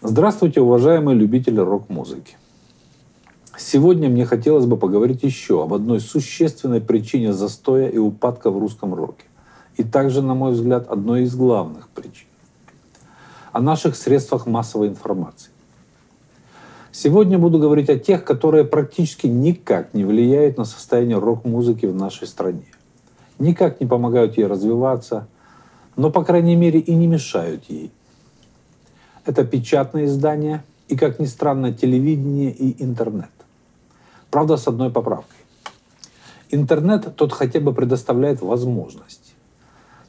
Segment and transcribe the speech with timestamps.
[0.00, 2.36] Здравствуйте, уважаемые любители рок-музыки.
[3.56, 8.94] Сегодня мне хотелось бы поговорить еще об одной существенной причине застоя и упадка в русском
[8.94, 9.24] роке.
[9.76, 12.28] И также, на мой взгляд, одной из главных причин.
[13.50, 15.50] О наших средствах массовой информации.
[16.92, 22.28] Сегодня буду говорить о тех, которые практически никак не влияют на состояние рок-музыки в нашей
[22.28, 22.66] стране.
[23.40, 25.26] Никак не помогают ей развиваться,
[25.96, 27.90] но, по крайней мере, и не мешают ей.
[29.28, 33.28] Это печатные издания и, как ни странно, телевидение и интернет.
[34.30, 35.36] Правда, с одной поправкой.
[36.48, 39.34] Интернет тот хотя бы предоставляет возможность.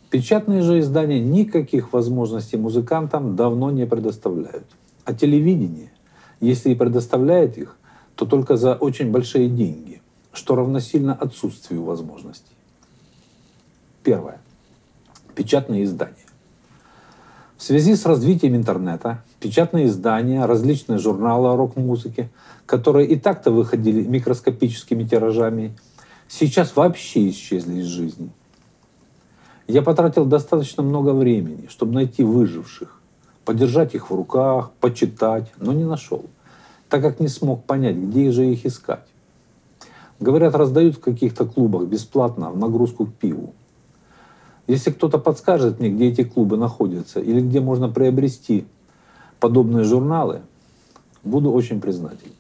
[0.10, 4.66] Печатные же издания никаких возможностей музыкантам давно не предоставляют.
[5.04, 5.92] А телевидение,
[6.40, 7.76] если и предоставляет их,
[8.16, 10.02] то только за очень большие деньги,
[10.32, 12.56] что равносильно отсутствию возможностей.
[14.02, 14.40] Первое.
[15.36, 16.29] Печатные издания.
[17.60, 22.30] В связи с развитием интернета, печатные издания, различные журналы о рок-музыке,
[22.66, 25.76] которые и так-то выходили микроскопическими тиражами,
[26.30, 28.30] сейчас вообще исчезли из жизни.
[29.68, 32.98] Я потратил достаточно много времени, чтобы найти выживших,
[33.44, 36.28] подержать их в руках, почитать, но не нашел,
[36.88, 39.06] так как не смог понять, где же их искать.
[40.22, 43.54] Говорят, раздают в каких-то клубах бесплатно в нагрузку к пиву.
[44.70, 48.68] Если кто-то подскажет мне, где эти клубы находятся или где можно приобрести
[49.40, 50.42] подобные журналы,
[51.24, 52.36] буду очень признателен.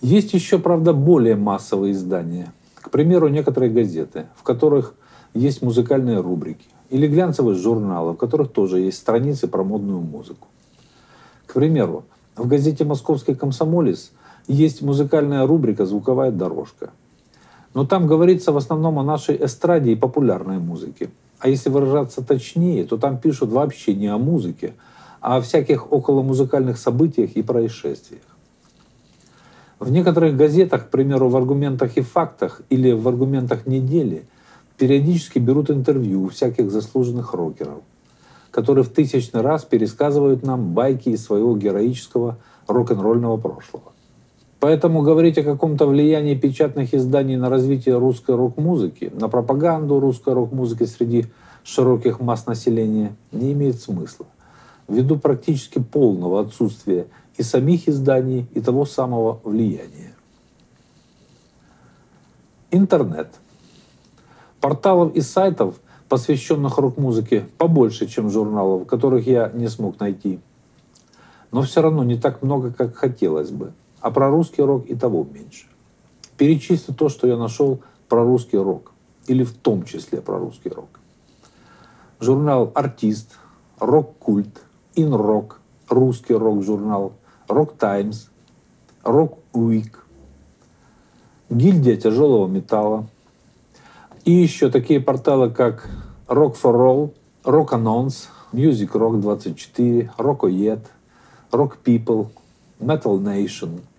[0.00, 2.52] Есть еще, правда, более массовые издания.
[2.74, 4.96] К примеру, некоторые газеты, в которых
[5.32, 6.66] есть музыкальные рубрики.
[6.90, 10.48] Или глянцевые журналы, в которых тоже есть страницы про модную музыку.
[11.46, 14.10] К примеру, в газете «Московский комсомолец»
[14.48, 16.90] есть музыкальная рубрика «Звуковая дорожка»,
[17.74, 21.10] но там говорится в основном о нашей эстраде и популярной музыке.
[21.40, 24.74] А если выражаться точнее, то там пишут вообще не о музыке,
[25.20, 28.22] а о всяких околомузыкальных событиях и происшествиях.
[29.80, 34.24] В некоторых газетах, к примеру, в «Аргументах и фактах» или в «Аргументах недели»
[34.78, 37.82] периодически берут интервью у всяких заслуженных рокеров,
[38.50, 42.38] которые в тысячный раз пересказывают нам байки из своего героического
[42.68, 43.93] рок-н-ролльного прошлого.
[44.64, 50.84] Поэтому говорить о каком-то влиянии печатных изданий на развитие русской рок-музыки, на пропаганду русской рок-музыки
[50.84, 51.26] среди
[51.64, 54.24] широких масс населения не имеет смысла,
[54.88, 60.14] ввиду практически полного отсутствия и самих изданий, и того самого влияния.
[62.70, 63.34] Интернет.
[64.62, 65.74] Порталов и сайтов,
[66.08, 70.40] посвященных рок-музыке, побольше, чем журналов, которых я не смог найти.
[71.52, 75.26] Но все равно не так много, как хотелось бы– а про русский рок и того
[75.32, 75.64] меньше.
[76.36, 78.92] Перечислю то, что я нашел про русский рок,
[79.26, 81.00] или в том числе про русский рок.
[82.20, 83.38] Журнал «Артист»,
[83.78, 84.60] «Рок-культ»,
[84.94, 87.14] «Инрок», русский рок-журнал,
[87.48, 88.26] «Рок Таймс»,
[89.04, 90.04] «Рок Уик»,
[91.48, 93.06] «Гильдия тяжелого металла»,
[94.26, 95.88] и еще такие порталы, как
[96.28, 97.14] Rock for All,
[97.44, 100.82] Rock Announce, Music Rock 24, Rockoyed,
[101.52, 102.28] Rock People,
[102.78, 103.80] Metal Nation–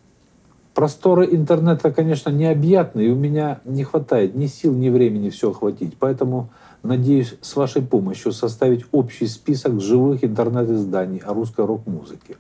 [0.76, 5.96] Просторы интернета, конечно, необъятны, и у меня не хватает ни сил, ни времени все охватить.
[5.98, 6.50] Поэтому
[6.84, 12.36] надеюсь с вашей помощью составить общий список живых интернет-изданий о русской рок-музыке.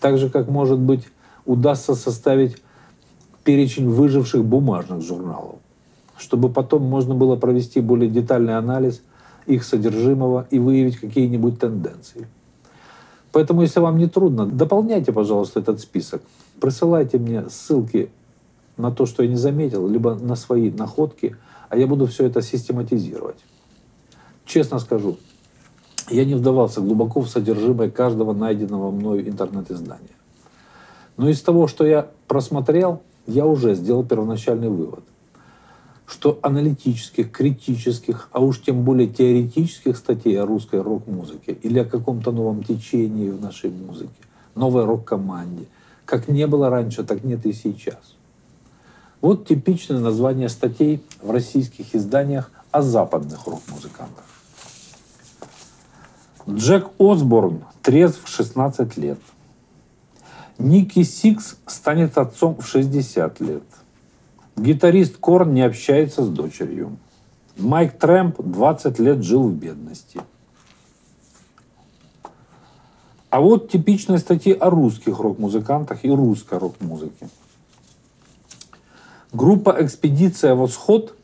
[0.00, 1.06] Так же, как, может быть,
[1.44, 2.56] удастся составить
[3.44, 5.56] перечень выживших бумажных журналов,
[6.16, 9.02] чтобы потом можно было провести более детальный анализ
[9.44, 12.26] их содержимого и выявить какие-нибудь тенденции.
[13.32, 16.22] Поэтому, если вам не трудно, дополняйте, пожалуйста, этот список.
[16.60, 18.10] Присылайте мне ссылки
[18.76, 21.36] на то, что я не заметил, либо на свои находки,
[21.68, 23.38] а я буду все это систематизировать.
[24.44, 25.18] Честно скажу,
[26.10, 30.16] я не вдавался глубоко в содержимое каждого найденного мною интернет-издания.
[31.16, 35.04] Но из того, что я просмотрел, я уже сделал первоначальный вывод–
[36.10, 42.32] что аналитических, критических, а уж тем более теоретических статей о русской рок-музыке или о каком-то
[42.32, 44.10] новом течении в нашей музыке,
[44.56, 45.66] новой рок-команде,
[46.10, 48.16] как не было раньше, так нет и сейчас.
[49.20, 54.24] Вот типичное название статей в российских изданиях о западных рок-музыкантах.
[56.48, 59.20] Джек Осборн трезв в 16 лет.
[60.58, 63.62] Ники Сикс станет отцом в 60 лет.
[64.56, 66.96] Гитарист Korn не общается с дочерью.
[67.56, 70.20] Майк Трэмп 20 лет жил в бедности.
[73.30, 77.28] А вот типичные статьи о русских рок-музыкантах и русской рок-музыке.
[79.32, 81.14] Группа «Экспедиция Восход»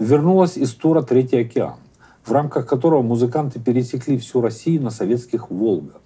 [0.00, 1.76] вернулась из тура «Третий океан»,
[2.24, 6.00] в рамках которого музыканты пересекли всю Россию на советских «Волгах».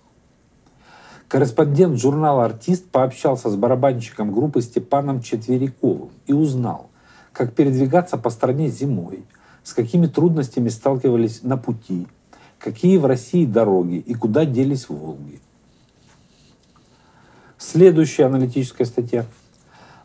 [1.29, 6.91] Корреспондент журнала «Артист» пообщался с барабанщиком группы Степаном Четвериковым и узнал,
[7.33, 9.25] как передвигаться по стране зимой,
[9.63, 12.07] с какими трудностями сталкивались на пути,
[12.59, 15.41] какие в России дороги и куда делись Волги.
[17.57, 19.27] Следующая аналитическая статья.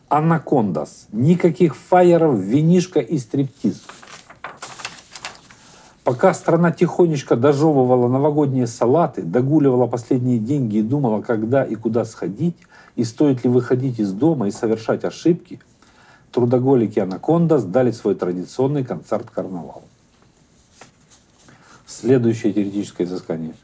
[0.08, 1.06] Анакондас.
[1.12, 3.82] Никаких фаеров, винишка и стриптиз.
[6.04, 12.56] Пока страна тихонечко дожевывала новогодние салаты, догуливала последние деньги и думала, когда и куда сходить,
[12.94, 15.60] и стоит ли выходить из дома и совершать ошибки,
[16.30, 19.82] трудоголики Анаконда сдали свой традиционный концерт-карнавал.
[22.00, 23.54] Следующее теоретическое изыскание.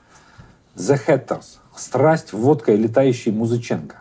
[0.77, 1.59] The Hatters.
[1.77, 3.97] Страсть, водка и летающий Музыченко.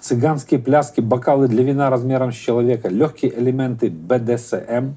[0.00, 4.94] Цыганские пляски, бокалы для вина размером с человека, легкие элементы БДСМ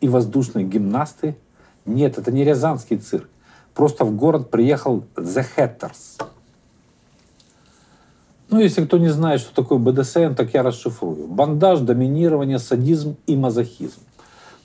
[0.00, 1.36] и воздушные гимнасты–
[1.86, 3.28] нет, это не Рязанский цирк.
[3.74, 6.22] Просто в город приехал The Hatters.
[8.50, 11.28] Ну, если кто не знает, что такое БДСМ, так я расшифрую.
[11.28, 14.00] Бандаж, доминирование, садизм и мазохизм.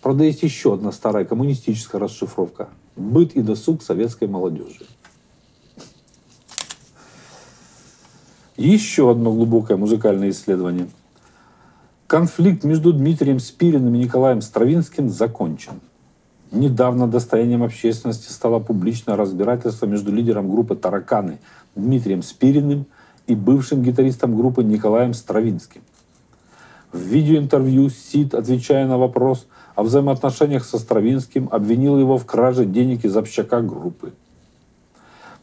[0.05, 2.69] Правда, есть еще одна старая коммунистическая расшифровка.
[2.95, 4.85] Быт и досуг советской молодежи.
[8.55, 10.89] Еще одно глубокое музыкальное исследование.
[12.05, 15.81] Конфликт между Дмитрием Спириным и Николаем Стравинским закончен.
[16.51, 21.39] Недавно достоянием общественности стало публичное разбирательство между лидером группы «Тараканы»
[21.73, 22.85] Дмитрием Спириным
[23.25, 25.81] и бывшим гитаристом группы Николаем Стравинским.
[26.91, 33.05] В видеоинтервью Сид, отвечая на вопрос о взаимоотношениях со Стравинским, обвинил его в краже денег
[33.05, 34.13] из общака группы.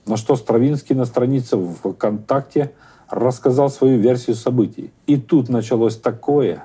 [0.07, 2.73] На что Стравинский на странице в ВКонтакте
[3.09, 4.91] рассказал свою версию событий.
[5.07, 6.65] И тут началось такое.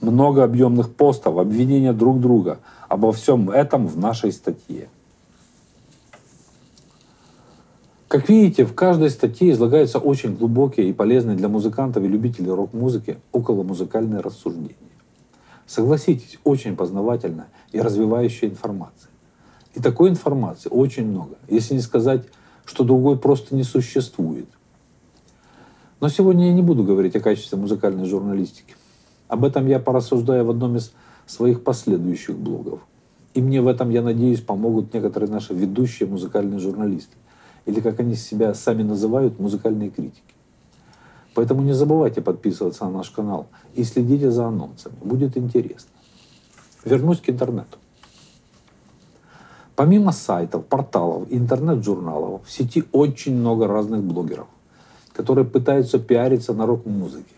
[0.00, 2.58] Много объемных постов, обвинения друг друга–
[2.92, 4.90] Обо всем этом в нашей статье.
[8.06, 13.16] Как видите, в каждой статье излагаются очень глубокие и полезные для музыкантов и любителей рок-музыки
[13.32, 14.91] околомузыкальные рассуждения.
[15.72, 19.08] Согласитесь, очень познавательная и развивающая информация.
[19.72, 22.26] И такой информации очень много, если не сказать,
[22.66, 24.50] что другой просто не существует.
[25.98, 28.76] Но сегодня я не буду говорить о качестве музыкальной журналистики.
[29.28, 30.92] Об этом я порассуждаю в одном из
[31.24, 32.80] своих последующих блогов.
[33.32, 37.16] И мне в этом, я надеюсь, помогут некоторые наши ведущие музыкальные журналисты.
[37.64, 40.34] Или, как они себя сами называют, музыкальные критики.
[41.34, 44.96] Поэтому не забывайте подписываться на наш канал и следите за анонсами.
[45.02, 45.90] Будет интересно.
[46.84, 47.78] Вернусь к интернету.
[49.74, 54.48] Помимо сайтов, порталов, интернет-журналов, в сети очень много разных блогеров,
[55.12, 57.36] которые пытаются пиариться на рок-музыке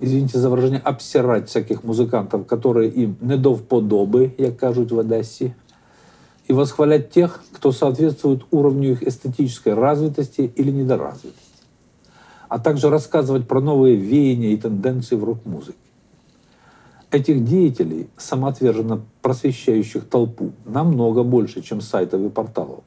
[0.00, 5.54] извините за выражение, обсирать всяких музыкантов, которые им не до вподоби, як кажуть в Одесі,
[6.48, 11.45] и восхвалять тех, кто соответствует уровню их эстетической развитости или недоразвитости,
[12.48, 15.78] а также рассказывать про новые веяния и тенденции в рок-музыке.
[17.10, 22.80] Этих деятелей, самоотверженно просвещающих толпу, намного больше, чем сайтов и порталов,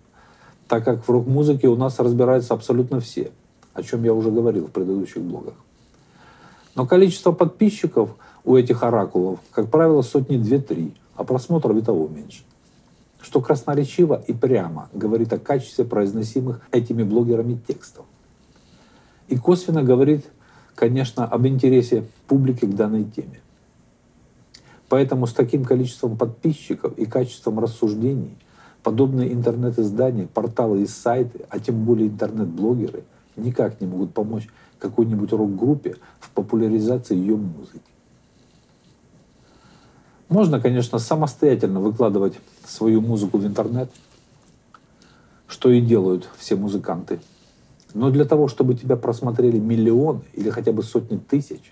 [0.68, 3.32] так как в рок-музыке у нас разбираются абсолютно все,
[3.74, 5.56] о чем я уже говорил в предыдущих блогах.
[6.76, 12.44] Но количество подписчиков у этих оракулов, как правило, сотни две-три, а просмотров и того меньше.
[13.22, 18.06] Что красноречиво и прямо говорит о качестве произносимых этими блогерами текстов.
[19.30, 20.26] И косвенно говорит,
[20.76, 23.40] конечно, об интересе публики к данной теме.
[24.90, 28.36] Поэтому с таким количеством подписчиков и качеством рассуждений
[28.82, 33.04] подобные интернет-издания, порталы и сайты, а тем более интернет-блогеры
[33.36, 34.48] никак не могут помочь
[34.80, 37.82] какой-нибудь рок-группе в популяризации ее музыки.
[40.28, 43.92] Можно, конечно, самостоятельно выкладывать свою музыку в интернет,
[45.48, 47.20] что и делают все музыканты.
[47.94, 51.72] Но для того, чтобы тебя просмотрели миллионы или хотя бы сотни тысяч,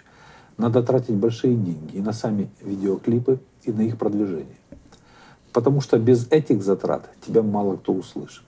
[0.58, 4.58] надо тратить большие деньги и на сами видеоклипы, и на их продвижение.
[5.54, 8.44] Потому что без этих затрат тебя мало кто услышит.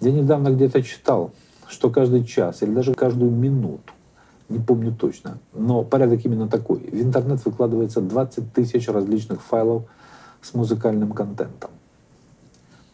[0.00, 1.32] Я недавно где-то читал,
[1.66, 3.92] что каждый час или даже каждую минуту,
[4.48, 6.78] не помню точно, но порядок именно такой.
[6.78, 9.84] В интернет выкладывается 20 тысяч различных файлов
[10.40, 11.70] с музыкальным контентом.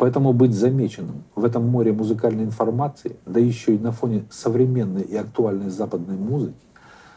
[0.04, 5.16] Поэтому быть замеченным в этом море музыкальной информации, да еще и на фоне современной и
[5.16, 6.58] актуальной западной музыки,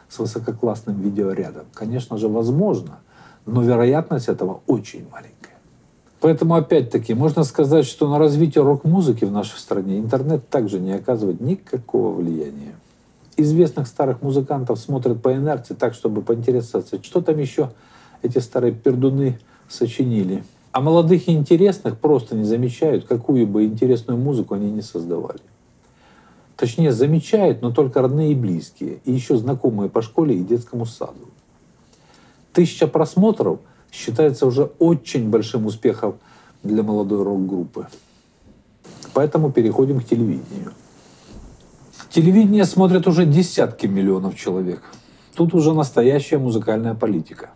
[0.08, 3.00] с высококлассным видеорядом, конечно же, возможно,
[3.44, 5.58] но вероятность этого очень маленькая.
[6.20, 11.42] Поэтому, опять-таки, можно сказать, что на развитие рок-музыки в нашей стране интернет также не оказывает
[11.42, 12.74] никакого влияния.
[13.36, 17.70] Известных старых музыкантов смотрят по инерции так, чтобы поинтересоваться, что там еще
[18.22, 20.42] эти старые пердуны сочинили.
[20.72, 25.40] А молодых и интересных просто не замечают, какую бы интересную музыку они не создавали.
[26.56, 31.28] Точнее, замечают, но только родные и близкие, и еще знакомые по школе и детскому саду.
[32.52, 33.60] Тысяча просмотров
[33.92, 36.18] считается уже очень большим успехом
[36.62, 37.86] для молодой рок-группы.
[39.14, 40.72] Поэтому переходим к телевидению.
[42.10, 44.82] Телевидение смотрят уже десятки миллионов человек.
[45.34, 47.50] Тут уже настоящая музыкальная политика.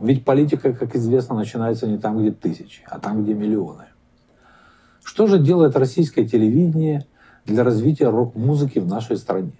[0.00, 3.84] Ведь политика, как известно, начинается не там, где тысячи, а там, где миллионы.
[5.04, 7.06] Что же делает российское телевидение
[7.44, 9.52] для развития рок-музыки в нашей стране?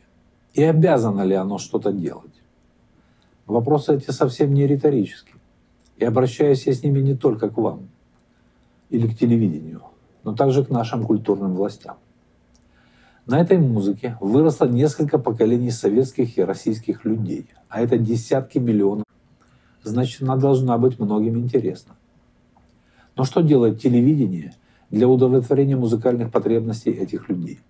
[0.55, 2.43] И обязано ли оно что-то делать?
[3.47, 5.37] Вопросы эти совсем не риторические.
[5.99, 7.91] И обращаюсь я с ними не только к вам
[8.89, 9.83] или к телевидению,
[10.25, 11.97] но также к нашим культурным властям.
[13.27, 19.05] На этой музыке выросло несколько поколений советских и российских людей, а это десятки миллионов.
[19.83, 21.95] Значит, она должна быть многим интересна.
[23.17, 24.55] Но что делает телевидение
[24.91, 27.61] для удовлетворения музыкальных потребностей этих людей?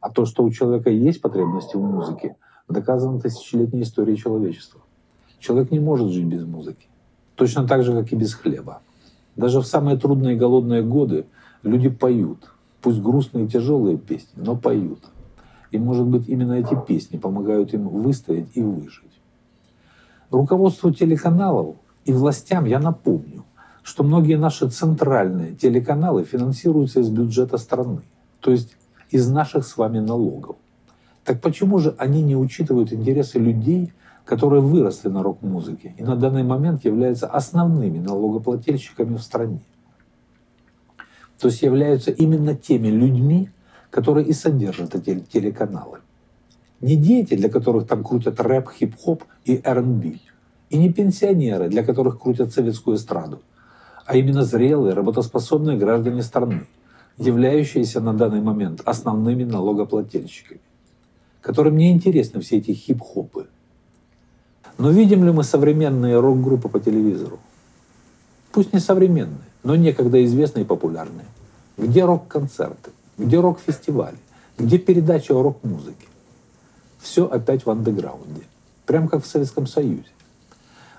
[0.00, 2.36] А то, что у человека есть потребности в музыке,
[2.68, 4.80] доказано тысячелетней историей человечества.
[5.38, 6.86] Человек не может жить без музыки.
[7.34, 8.80] Точно так же, как и без хлеба.
[9.36, 11.26] Даже в самые трудные и голодные годы
[11.62, 12.50] люди поют.
[12.80, 15.00] Пусть грустные и тяжелые песни, но поют.
[15.70, 19.15] И, может быть, именно эти песни помогают им выстоять и выжить.
[20.30, 23.44] Руководству телеканалов и властям я напомню,
[23.82, 28.02] что многие наши центральные телеканалы финансируются из бюджета страны,
[28.40, 28.76] то есть
[29.10, 30.56] из наших с вами налогов.
[31.24, 33.92] Так почему же они не учитывают интересы людей,
[34.24, 39.60] которые выросли на рок-музыке и на данный момент являются основными налогоплательщиками в стране.
[41.38, 43.50] То есть являются именно теми людьми,
[43.90, 45.98] которые и содержат эти телеканалы.
[46.80, 50.18] Не дети, для которых там крутят рэп, хип-хоп и R&B,
[50.70, 53.40] и не пенсионеры, для которых крутят советскую эстраду,
[54.04, 56.66] а именно зрелые, работоспособные граждане страны,
[57.16, 60.60] являющиеся на данный момент основными налогоплательщиками,
[61.40, 63.46] которым не интересны все эти хип-хопы,
[64.78, 67.38] но видим ли мы современные рок-группы по телевизору?
[68.52, 71.26] Пусть не современные, но некогда известные и популярные.
[71.78, 72.90] Где рок-концерты?
[73.16, 74.18] Где рок-фестивали?
[74.58, 76.06] Где передачи о рок-музыке?
[76.98, 78.42] Все опять в андеграунде.
[78.86, 80.04] Прям как в Советском Союзе.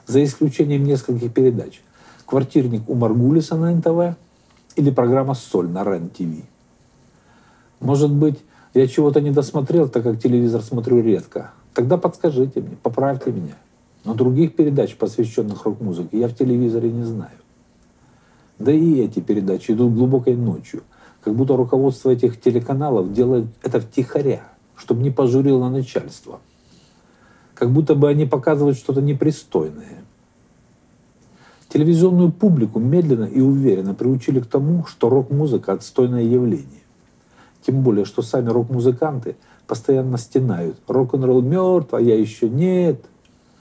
[0.05, 1.81] За исключением нескольких передач.
[2.25, 4.17] «Квартирник» у Маргулиса на НТВ
[4.75, 6.43] или программа «Соль» на РЕН-ТВ.
[7.79, 8.37] Может быть,
[8.73, 11.51] я чего-то не досмотрел, так как телевизор смотрю редко.
[11.73, 13.55] Тогда подскажите мне, поправьте меня.
[14.03, 17.31] Но других передач, посвященных рок-музыке, я в телевизоре не знаю.
[18.59, 20.83] Да и эти передачи идут глубокой ночью,
[21.23, 24.43] как будто руководство этих телеканалов делает это втихаря,
[24.77, 26.39] чтобы не пожурило начальство.
[27.53, 30.03] Как будто бы они показывают что-то непристойное.
[31.69, 36.83] Телевизионную публику медленно и уверенно приучили к тому, что рок-музыка– отстойное явление.
[37.65, 40.77] Тем более, что сами рок-музыканты постоянно стенают.
[40.87, 43.03] Рок-н-ролл мертв, а я еще нет–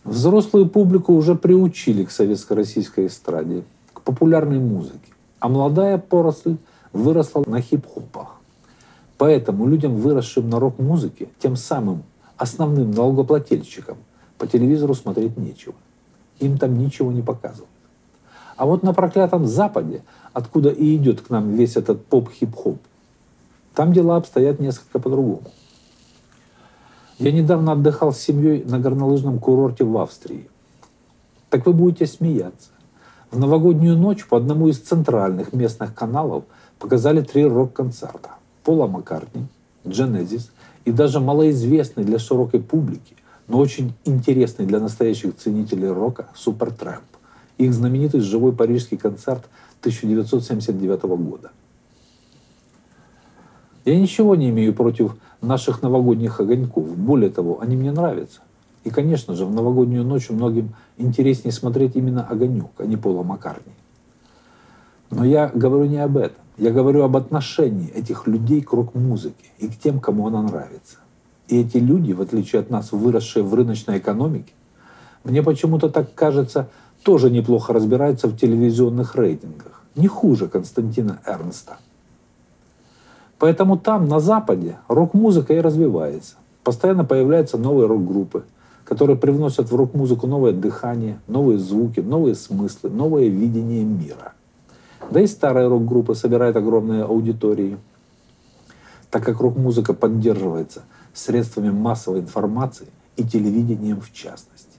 [0.06, 6.58] Взрослую публику уже приучили к советско-российской эстраде, к популярной музыке, а молодая поросль
[6.92, 8.35] выросла на хип-хопах.
[9.18, 12.02] Поэтому людям, выросшим на рок-музыке, тем самым
[12.36, 13.96] основным налогоплательщикам,
[14.38, 15.74] по телевизору смотреть нечего.
[16.38, 17.70] Им там ничего не показывают.
[18.56, 22.78] А вот на проклятом Западе, откуда и идет к нам весь этот поп-хип-хоп,
[23.74, 25.50] там дела обстоят несколько по-другому.
[27.18, 30.48] Я недавно отдыхал с семьей на горнолыжном курорте в Австрии.
[31.48, 32.68] Так вы будете смеяться.
[33.30, 36.44] В новогоднюю ночь по одному из центральных местных каналов
[36.78, 38.30] показали три рок-концерта.
[38.66, 39.46] Пола Маккартни,
[39.84, 40.50] Genesis
[40.84, 43.14] и даже малоизвестный для широкой публики,
[43.46, 47.04] но очень интересный для настоящих ценителей рока Супертрэмп.
[47.58, 49.44] Их знаменитый живой парижский концерт
[49.82, 51.52] 1979 года.
[53.84, 56.88] Я ничего не имею против наших новогодних огоньков.
[56.96, 58.40] Более того, они мне нравятся.
[58.82, 63.74] И, конечно же, в новогоднюю ночь многим интереснее смотреть именно огонек, а не Пола Маккартни.
[65.10, 66.36] Но я говорю не об этом.
[66.58, 70.98] Я говорю об отношении этих людей к рок-музыке и к тем, кому она нравится.
[71.48, 74.52] И эти люди, в отличие от нас, выросшие в рыночной экономике,
[75.22, 76.68] мне почему-то так кажется,
[77.02, 79.82] тоже неплохо разбираются в телевизионных рейтингах.
[79.94, 81.76] Не хуже Константина Эрнста.
[83.38, 86.36] Поэтому там, на Западе, рок-музыка и развивается.
[86.64, 88.44] Постоянно появляются новые рок-группы,
[88.84, 94.32] которые привносят в рок-музыку новое дыхание, новые звуки, новые смыслы, новое видение мира.
[95.10, 97.78] Да и старые рок-группы собирают огромные аудитории,
[99.10, 100.82] так как рок-музыка поддерживается
[101.14, 104.76] средствами массовой информации и телевидением в частности.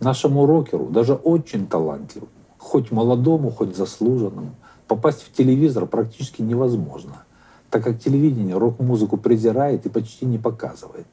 [0.00, 4.54] Нашему рокеру, даже очень талантливому, хоть молодому, хоть заслуженному,
[4.88, 7.24] попасть в телевизор практически невозможно,
[7.70, 11.06] так как телевидение рок-музыку презирает и почти не показывает.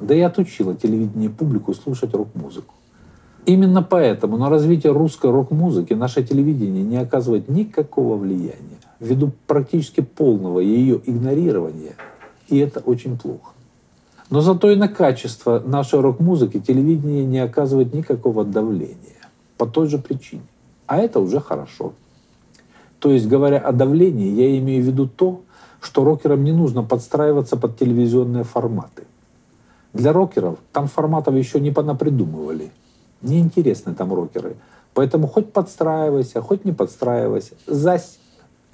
[0.00, 2.74] Да и отучило телевидение публику слушать рок-музыку.
[3.44, 10.60] Именно поэтому на развитие русской рок-музыки наше телевидение не оказывает никакого влияния, ввиду практически полного
[10.60, 11.94] ее игнорирования,
[12.48, 13.50] и это очень плохо.
[14.30, 18.96] Но зато и на качество нашей рок-музыки телевидение не оказывает никакого давления
[19.58, 20.42] по той же причине.
[20.86, 21.94] А это уже хорошо.
[22.98, 25.40] То есть, говоря о давлении, я имею в виду то,
[25.80, 29.02] что рокерам не нужно подстраиваться под телевизионные форматы.
[29.92, 32.70] Для рокеров там форматов еще не понапридумывали.
[33.22, 34.56] Неинтересны там рокеры.
[34.94, 37.54] Поэтому хоть подстраивайся, хоть не подстраивайся.
[37.66, 38.18] Зась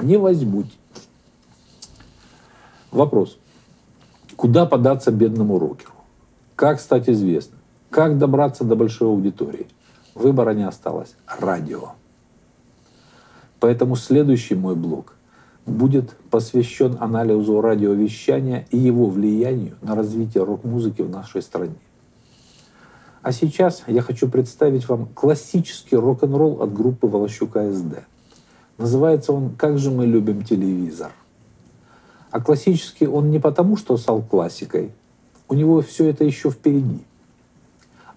[0.01, 0.67] не возьмут.
[2.91, 3.39] Вопрос.
[4.37, 5.93] Куда податься бедному рокеру?
[6.57, 7.61] Как стать известным?
[7.91, 9.67] Как добраться до большой аудитории?
[10.15, 11.15] Выбора не осталось.
[11.27, 11.93] Радио.
[13.61, 15.15] Поэтому следующий мой блог
[15.67, 21.77] будет посвящен анализу радиовещания и его влиянию на развитие рок-музыки в нашей стране.
[23.23, 28.05] А сейчас я хочу представить вам классический рок-н-ролл от группы Волощука СД.
[28.79, 31.11] Называется он «Как же мы любим телевизор».
[32.31, 34.93] А классический он не потому, что стал классикой,
[35.49, 37.01] у него все это еще впереди,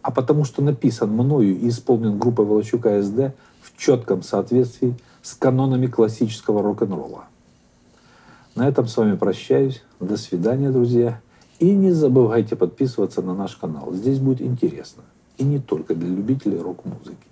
[0.02, 5.88] а потому что написан мною и исполнен группой Волощука СД в четком соответствии с канонами
[5.88, 7.26] классического рок-н-ролла.
[8.56, 9.82] На этом с вами прощаюсь.
[10.00, 11.22] До свидания, друзья.
[11.62, 13.94] И не забывайте подписываться на наш канал.
[13.94, 15.04] Здесь будет интересно.
[15.38, 17.28] И не только для любителей рок-музыки.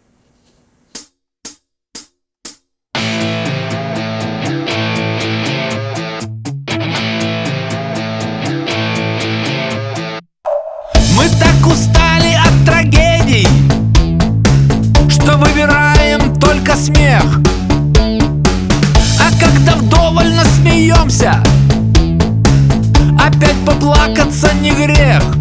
[24.80, 25.39] Грех.